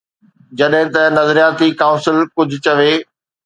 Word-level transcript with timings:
جڏهن 0.61 0.87
ته 0.95 1.03
نظرياتي 1.19 1.69
ڪائونسل 1.85 2.17
ڪجهه 2.35 2.61
چوي. 2.65 2.93